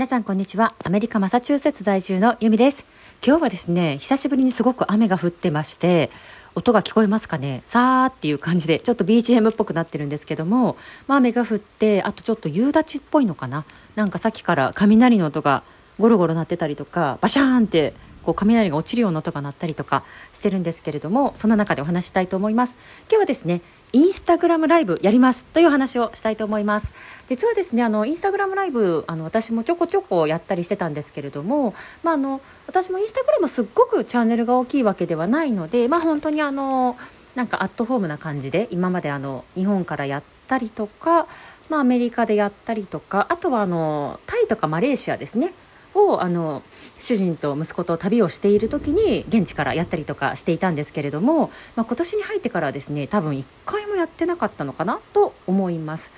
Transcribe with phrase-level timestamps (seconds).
[0.00, 0.74] 皆さんこんにちは。
[0.82, 2.86] アメリカマサチューセッツ在住のユミです。
[3.22, 6.10] 今日はですね久しぶりにすごく雨が降ってまして
[6.54, 7.60] 音が聞こえますかね。
[7.66, 13.66] さーっていう感じでちょっと BGM っぽくなってるんですけども、まあ、雨が降ってあとちょっと夕立っぽいのかな。
[13.94, 15.64] なんかさっきから雷の音が
[15.98, 22.74] ゴロゴロ鳴ってたりとかバシャーンってこう雷が落ちるような音が鳴ったりとかしてるんですけれどもその中でお話したいと思います。
[23.10, 23.60] 今日はですね
[23.92, 26.92] インスタグラムライブやりますという話をしたいと思います。
[27.28, 36.96] 実はですねあのインスタグラムライブあの私もちょこちょこやったりしてたんですけれども、まあ、あの私もインスタグラムすっごくチャンネルが大きいわけではないので、まあ、本当にあの
[37.34, 41.26] なんかアットホームな感じで今まであの日本からやったりとか、
[41.68, 45.52] まあ、アメリカでやったりとかあとはあのタイとかマレーシアですね
[45.94, 46.62] をあの
[46.98, 56.10] 主人と息子と旅をしている時に現地からやったりとかしていたんですけれども、まあ、今年に入ってからはですね多分1回やってなかったのかなと思います。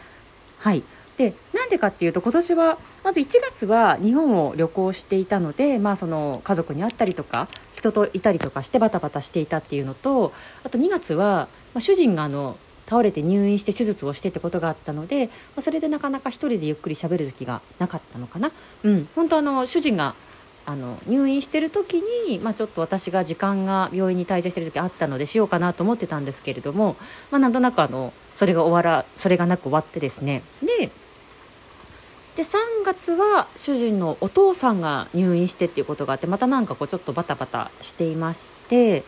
[0.58, 0.82] はい
[1.16, 10.32] でなんでかっていうと今年はまず1月は日本を旅行していたので、まあ、その家族に会ったりとか人といたりとかしてバタバタしていたっていうのと
[10.64, 18.50] あと2月は、ま、主人があの倒れて入院して手術をしてってことがあったので、まあ、それでなかなか一人でゆっくり喋る時がなかったのかな。
[18.82, 20.14] うん、本当あの主人が
[20.64, 26.96] あの入院してる時に、まあ、ちょっと私が時間が病院に滞在してる時あったのでしようかなと思ってたんですけれども、
[27.30, 30.42] まあ、なんとなくあのそれが終わらそれがなく終わってですね。
[30.62, 30.90] で
[32.36, 39.04] で3月は主人のお父さんが入院してっていうことがあってまたなんかこうちょっとバタバタしていまして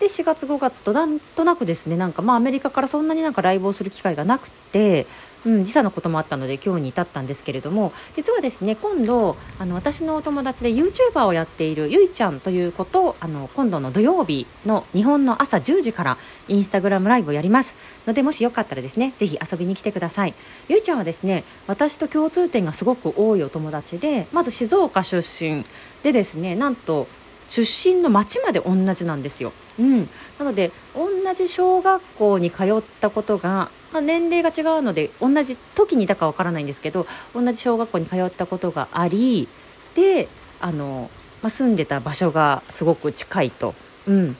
[0.00, 5.06] で4月5月となんとなくですねなんかまあアメリカからそんなになんかライブをする機会がなくて
[5.44, 17.74] うん、時差のこともあったので今日に至ったんですけれども実はですね今度あの私のお友達で YouTuber をやっているゆいちゃんということあの今度の土曜日の日本の朝10時からインスタグラムライブをやります。
[18.06, 20.34] のでもしよかったらですねぜひ遊びに来てください。
[20.68, 25.64] ゆいちゃんはですね私と共通点がすごく多いお友達でまず静岡出身
[26.02, 27.06] でですねなんと
[27.48, 39.48] 出身の町まで同じなんですよ、うん、なので同じ小学校に通ったことがまあ、年齢が違うので同じ時にいたかわからないんですけど同じ小学校に通ったことがあり
[39.94, 40.28] で
[40.60, 41.10] あの、
[41.42, 43.74] まあ、住んでた場所がすごく近いと。
[44.06, 44.36] うん、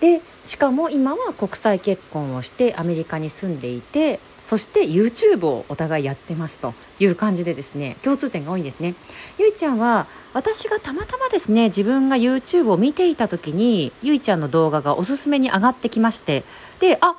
[0.00, 4.18] でしかも今は国際結婚をしてアメリカに住んでいて
[4.50, 8.96] そして YouTube をお互いやってますという感じでですね共通点が多いんですね。
[9.38, 16.42] ゆいちゃんは私がたまたまですね自分が YouTube を見ていた時にゆいちゃんの動画がおすすめに上がってきまして
[16.80, 17.14] であ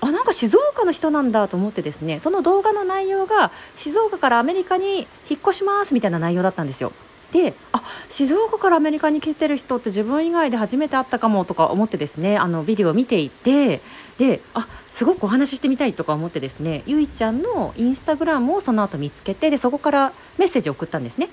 [0.00, 6.90] あなんか静岡の人なんだと思ってですねその動画の内容が静岡からアメリカに引っ越しますみたいな内容だったんですよ。
[7.32, 13.80] であ静岡からアメリカに来てる人って自分以外で初めて会ったかもとか思ってですねあのビデオを見ていて
[14.18, 21.30] であすごくお話ししてみたいとか思ってですねゆいちゃんのインスタグラムをその後見つけてでそこからメッセージを送ったんですね。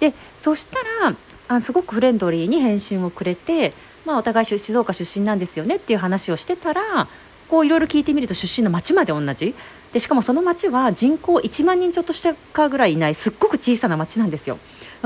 [0.00, 1.14] でそしたら
[1.48, 3.74] あすごくフレンドリーに返信をくれて、
[4.06, 7.06] まあ、お互い静岡出身なんですよねっていう話をしてたら
[7.48, 9.54] こういろいろ聞いてみると出身の町まで同じ。
[9.92, 14.58] でしかもその町は人口1万人ちょっとしたかぐらいいないすっごく小さな町なんですよ。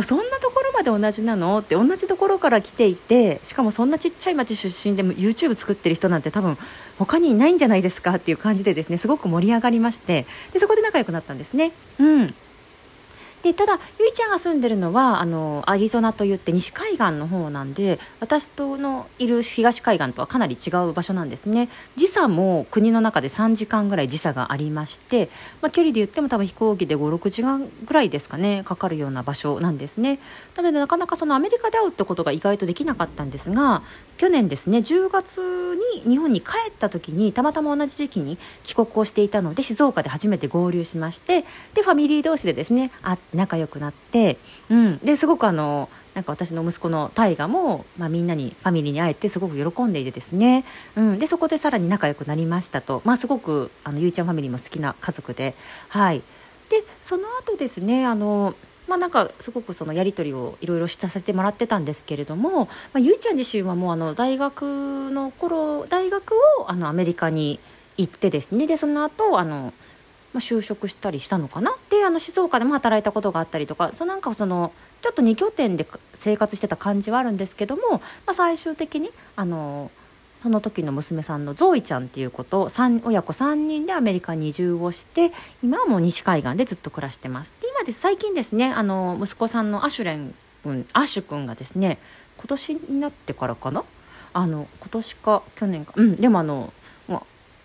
[0.03, 1.59] そんなところまで同じなの？
[1.59, 6.56] って同じところから来ていてしかもそんなちっちゃい町出身でも YouTube 作ってる人なんて多分
[6.98, 10.26] 他にいないんじゃないですかっていう感じでですねすごく盛り上がりまして。
[10.53, 11.72] でそこで仲良くなったんですね。
[11.98, 12.34] うん。
[13.43, 21.69] でただゆいちゃんが住んでるのはあのアリゾナといって西海岸の方なんで私とのいる東海岸とはかなり違う場所なんですね。
[21.97, 25.31] 時差も国の中で3時間ぐらい時差がありまして、
[25.62, 30.19] まあ、距離で言っても多分飛行機で56時間ぐらいですかねかかるような場所なんですね。
[30.56, 33.82] なのでなかなかそのアメリカで会うってことが意外とできなかったんですが
[34.16, 35.41] 去年ですね10月
[35.94, 41.44] に日本に帰った時にたまたま同じ時期に帰国をしていたので静岡で初めて合流しまして
[41.75, 44.39] でファミリー同士でですね会仲良くなって、
[44.71, 50.65] うん、ですごくあのなんか私の息子の大河も、まあ、みんなにファミリーに会えてすごく喜んでいてですね、
[50.97, 55.54] うん、でそこでさらに仲良くなりましたと、まあ、すごくあのゆいちゃんファミリーも好きな家族で。
[55.89, 56.22] はい。
[56.71, 58.54] でその後ですねあの
[58.89, 67.60] まあ、なんかすごくそのやり取りをいろいろさせてもらってたんですけれども、まあ、ゆいちゃん自身はもうあの大学の頃大学をあのアメリカに
[67.98, 68.66] 行ってですね。
[68.66, 69.74] でその後あの
[70.33, 71.75] まあ、就職したりしたのかな？
[71.91, 79.91] であの静岡でも働いたことがあったりとかそなんかそのちょっと2拠点で生活してた感じはあるんですけども、まあ、最終的にあの
[80.42, 85.33] その時の娘さんのゾイちゃんっていうこと親子3人でアメリカに移住をして
[85.63, 87.53] 今はもう西海岸でずっと暮らしてます。
[87.60, 91.98] で今で最近ですねあの息子さんのアシュレン君アシュ君がですね
[92.36, 93.84] 今年になってからかな？
[94.33, 95.95] あの今年か去年か。
[95.97, 96.72] うんでもあの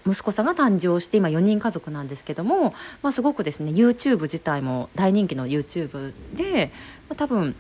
[0.08, 6.72] 息子さんが誕生して今4人家族なんですけども、まあ、すごくですね YouTube 自体も大人気の YouTube で、
[7.10, 7.56] まあ、多分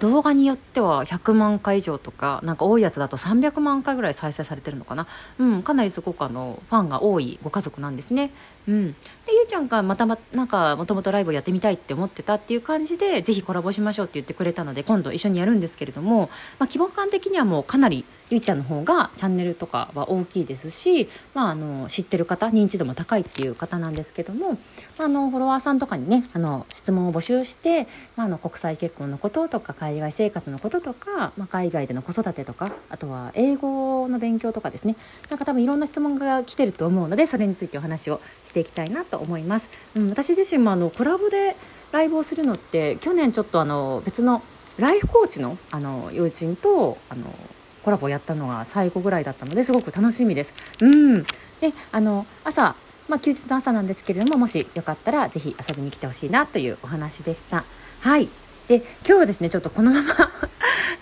[0.00, 5.06] 動画によっては100万回以上とかなんか多いやつだと300万回ぐらい再生されてるのかな、
[5.38, 8.30] うん、かなりすごくあのファンが多いご家族なんですね。
[8.66, 24.58] うん、でゆうちゃんがまたまなんかもともとライブをやってみたいって思ってたっていう感じでぜひコラボしましょうって言ってくれたので今度一緒にやるんですけれども、まあ、規模感的にはもうかなりゆいちゃんの方がチャンネルとかは大きいですし、まあ、あの知ってる方認知度も高いっていう方なんですけども、
[24.98, 27.86] あのフォロワーさんとかにねあの質問を募集して、
[28.16, 34.96] まあ、あの国際結婚のこととか海外生活のこととか、まあ、海外での子育てとかあとは英語の勉強とかですね。
[35.28, 39.68] なんか多分いろんな質問が来てると思うのでそれについてお話をしてしていきたいなと思います。
[39.96, 41.56] うん、私自身もあのコラボで
[41.90, 44.42] ライブをするのって去年ちょっとあの別の
[44.78, 47.34] ライフコーチのあの友人とあの
[47.82, 50.54] コラボをやったのが最後ぐらいだったのですごく楽しみです。
[50.80, 51.22] うん
[51.60, 57.64] であの朝まあ、休日の朝なんですけれどももしよかったらぜひ遊びに来てほしいなというお話でした。
[58.00, 58.30] はい
[58.66, 60.08] で今日はですねちょっとこのまま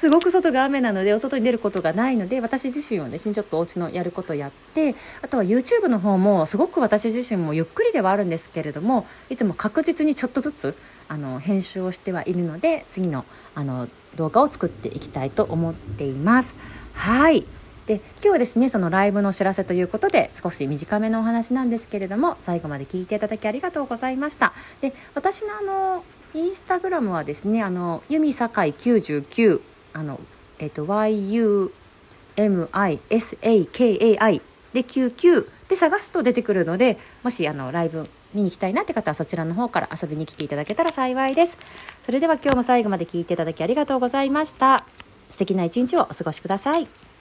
[0.02, 10.76] すごく外が雨なのでお外に出ることがないので私自身はですねちょっとお家のやることやってあとは YouTube の方もすごく私自身もゆっくりではあるんですけれどもいつも確実にちょっとずつ
[11.06, 16.56] あの編集をしてはいるので次のあの動画を作っていきたいと思っています。
[16.94, 17.46] はい
[17.87, 29.60] で今日はですねそのライブのお知らせということで少し短めのお話なんですけれども最後まで聞いていただきありがとうございましたで私のあのインスタグラムはですねあの由美酒井99
[29.93, 30.21] あの
[30.59, 31.62] えっ、と YUMISAKAI
[34.73, 41.59] で99で探すと出てくるのでもしあのライブ見に行きたいなって方はそちらの方から遊びに来ていただけたら幸いです。
[42.03, 44.85] それでは今日も最後まで聞いていただきありがとうございました。
[45.31, 47.12] 素敵な一日をお過ごしください。